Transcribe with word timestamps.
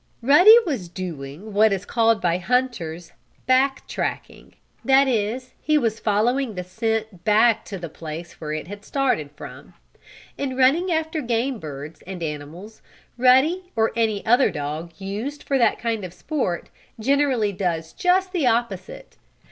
Ruddy 0.23 0.57
was 0.65 0.89
doing 0.89 1.53
what 1.53 1.71
is 1.71 1.85
called, 1.85 2.21
by 2.21 2.39
hunters, 2.39 3.11
"back 3.45 3.87
tracking." 3.87 4.55
That 4.83 5.07
is 5.07 5.53
he 5.61 5.77
was 5.77 5.99
following 5.99 6.55
the 6.55 6.63
scent 6.63 7.23
back 7.23 7.63
to 7.65 7.77
the 7.77 7.87
place 7.87 8.41
where 8.41 8.51
it 8.51 8.67
had 8.67 8.83
started 8.83 9.29
from. 9.35 9.75
In 10.39 10.57
running 10.57 10.91
after 10.91 11.21
game 11.21 11.59
birds, 11.59 12.01
and 12.07 12.23
animals, 12.23 12.81
Ruddy, 13.15 13.69
or 13.75 13.91
any 13.95 14.25
other 14.25 14.49
dog 14.49 14.91
used 14.97 15.43
for 15.43 15.59
that 15.59 15.77
kind 15.77 16.03
of 16.03 16.15
sport, 16.15 16.71
generally 16.99 17.51
does 17.51 17.93
just 17.93 18.31
the 18.33 18.47
opposite. 18.47 19.17